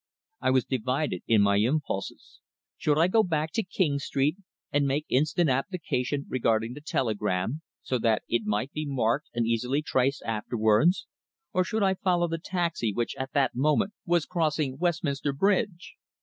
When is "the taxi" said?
12.27-12.91